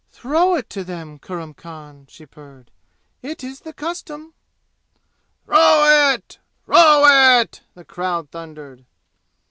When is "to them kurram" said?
0.71-1.53